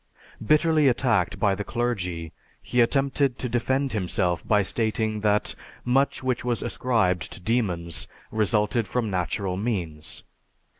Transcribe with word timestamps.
Bitterly 0.43 0.87
attacked 0.87 1.39
by 1.39 1.53
the 1.53 1.63
clergy, 1.63 2.33
he 2.59 2.81
attempted 2.81 3.37
to 3.37 3.47
defend 3.47 3.93
himself 3.93 4.41
by 4.47 4.63
stating 4.63 5.19
that 5.19 5.53
much 5.85 6.23
which 6.23 6.43
was 6.43 6.63
ascribed 6.63 7.31
to 7.33 7.39
demons 7.39 8.07
resulted 8.31 8.87
from 8.87 9.11
natural 9.11 9.57
means. 9.57 10.23